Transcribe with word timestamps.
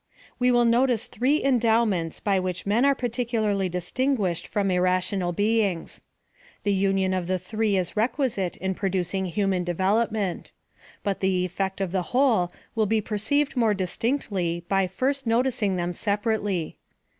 We 0.39 0.49
will 0.49 0.65
notice 0.65 1.05
three 1.05 1.43
endowments 1.43 2.19
by 2.19 2.39
which 2.39 2.65
men 2.65 2.85
are 2.85 2.95
particularly 2.95 3.69
distinguished 3.69 4.47
from 4.47 4.71
irrational 4.71 5.31
beings. 5.31 6.01
The 6.63 6.73
union 6.73 7.13
of 7.13 7.27
the 7.27 7.37
three 7.37 7.77
is 7.77 7.95
requisite 7.95 8.57
in 8.57 8.73
producing 8.73 9.27
human 9.27 9.63
development; 9.63 10.53
but 11.03 11.19
the 11.19 11.45
effect 11.45 11.81
of 11.81 11.91
the 11.91 12.01
whole 12.17 12.51
will 12.73 12.87
be 12.87 12.99
perceived 12.99 13.55
more 13.55 13.75
distinctly 13.75 14.65
ty 14.67 14.87
first 14.87 15.27
noticing 15.27 15.73
264 15.73 15.73
PHILOSOPHY 15.77 15.77
OF 15.77 15.77
THE 15.77 15.81
them 15.81 15.93
separately. 16.41 16.77